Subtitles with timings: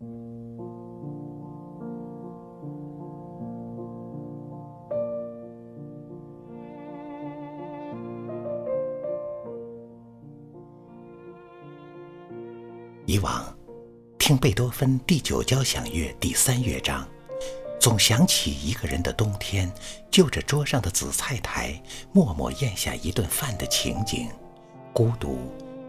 [0.00, 0.04] 以
[13.20, 13.58] 往
[14.18, 17.08] 听贝多芬第九交响乐第三乐章，
[17.80, 19.72] 总想起一个人的冬天，
[20.10, 24.28] 就着桌上的紫菜台，默默咽下一顿饭的情景，
[24.92, 25.38] 孤独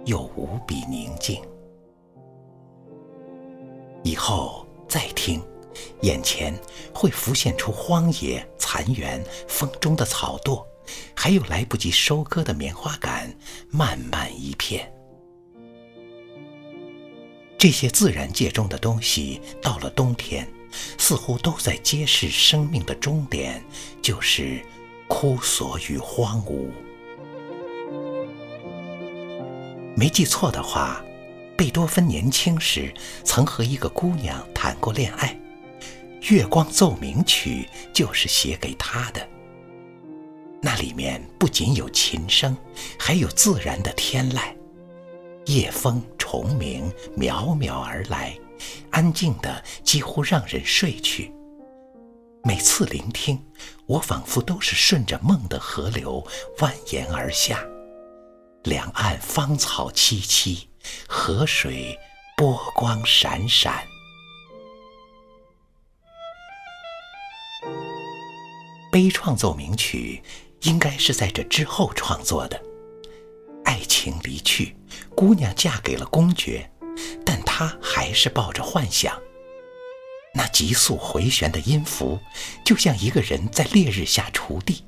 [0.05, 1.41] 又无比宁静。
[4.10, 5.39] 以后再听，
[6.02, 6.60] 眼前
[6.92, 10.65] 会浮现出荒野残垣、风中的草垛，
[11.15, 13.32] 还有来不及收割的棉花杆，
[13.70, 14.92] 漫漫一片。
[17.56, 20.51] 这些自然界中的东西，到了冬天，
[20.98, 23.64] 似乎都在揭示生命的终点，
[24.01, 24.60] 就是
[25.07, 26.71] 枯索与荒芜。
[29.96, 31.04] 没记错的话，
[31.60, 32.90] 贝多芬年轻时
[33.26, 35.38] 曾和一个姑娘谈过恋爱，
[36.34, 39.28] 《月光奏鸣曲》就是写给她的。
[40.62, 42.56] 那里面不仅有琴声，
[42.98, 44.56] 还有自然的天籁，
[45.48, 46.02] 夜风。
[46.18, 48.38] 虫鸣渺渺而来，
[48.92, 51.34] 安静的几乎让人睡去。
[52.44, 53.44] 每次聆听，
[53.88, 56.23] 我仿佛都是顺着梦的河流
[56.58, 57.66] 蜿蜒而下。
[58.64, 60.68] 两岸芳草萋萋，
[61.08, 61.98] 河水
[62.36, 63.88] 波光闪闪。
[68.92, 70.22] 悲怆奏鸣曲
[70.62, 72.62] 应该是在这之后创作的。
[73.64, 74.76] 爱情离去。
[75.16, 76.70] 姑娘嫁给了公爵，
[77.26, 79.22] 但她还是抱着幻想。
[80.34, 82.20] 那急速回旋的音符，
[82.66, 84.84] 就像一个人在烈日下锄地，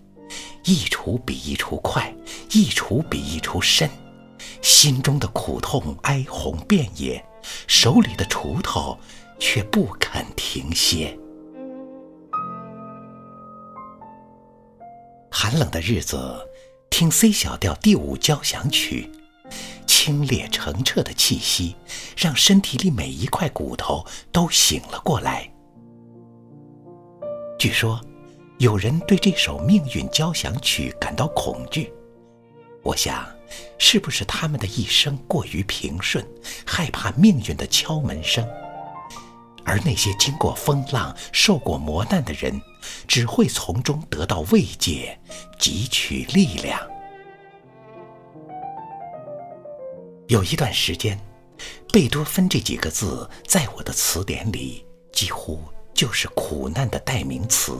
[0.63, 2.13] 一锄比一锄快，
[2.51, 3.89] 一锄比一锄深，
[4.61, 7.23] 心中的苦痛哀鸿遍野，
[7.67, 8.97] 手里的锄头
[9.39, 11.17] 却不肯停歇。
[15.31, 16.39] 寒冷的日子，
[16.89, 19.09] 听 C 小调第五交响曲。
[19.87, 21.75] 清冽澄澈的气息，
[22.17, 25.51] 让身体里每一块骨头都醒了过来。
[27.59, 28.01] 据说，
[28.61, 31.91] 有人对这首命运交响曲感到恐惧。
[32.83, 33.27] 我想，
[33.79, 36.23] 是不是他们的一生过于平顺，
[36.63, 38.47] 害怕命运的敲门声？
[39.65, 42.61] 而那些经过风浪、受过磨难的人，
[43.07, 45.19] 只会从中得到慰藉，
[45.59, 46.79] 汲取力量。
[50.27, 51.19] 有一段时间，
[51.91, 55.59] 贝多芬这几个字在我的词典里几乎
[55.95, 57.75] 就是苦难的代名词。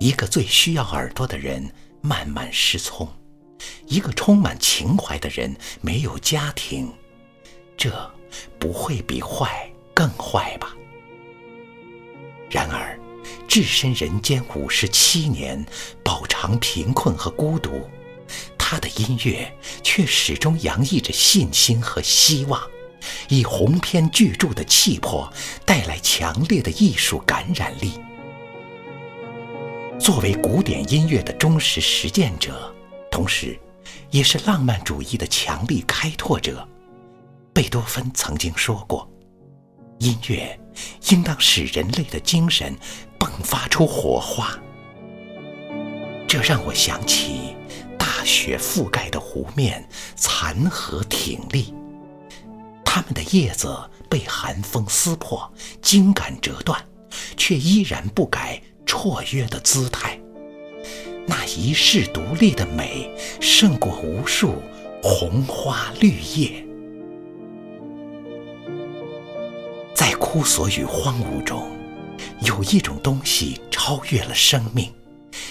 [0.00, 3.08] 一个最需要耳朵的人慢慢失聪，
[3.86, 6.92] 一个充满情怀的人没有家庭，
[7.76, 8.12] 这
[8.58, 10.74] 不会比坏更坏吧？
[12.50, 12.98] 然而，
[13.48, 15.64] 置身人间五十七年，
[16.04, 17.88] 饱尝贫困和孤独。
[18.58, 22.60] 他的音乐却始终洋溢着信心和希望，
[23.28, 25.32] 以鸿篇巨著的气魄
[25.64, 28.00] 带来强烈的艺术感染力。
[30.04, 32.70] 作为古典音乐的忠实实践者，
[33.10, 33.58] 同时，
[34.10, 36.68] 也是浪漫主义的强力开拓者，
[37.54, 39.10] 贝多芬曾经说过
[40.00, 40.60] ：“音乐
[41.08, 42.76] 应当使人类的精神
[43.18, 44.54] 迸发出火花。”
[46.28, 47.56] 这让我想起
[47.98, 48.22] 大。
[48.26, 49.86] 雪覆盖的湖面，
[50.16, 51.74] 残荷挺立。
[52.84, 53.74] 它们的叶子
[54.10, 55.50] 被寒风撕破，
[55.80, 56.82] 茎杆折断，
[57.38, 58.62] 却依然不改
[58.94, 60.16] 绰约的姿态。
[61.26, 63.10] 那一世独立的美，
[63.40, 64.62] 胜过无数
[65.02, 66.64] 红花绿叶。
[69.94, 71.68] 在枯索与荒芜中，
[72.42, 74.92] 有一种东西超越了生命，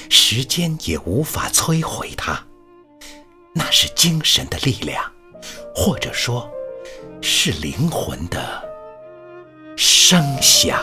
[0.09, 2.41] 时间也无法摧毁它。
[3.53, 5.03] 那是精神的力量，
[5.75, 6.49] 或者说，
[7.21, 8.63] 是灵魂的
[9.75, 10.79] 声响。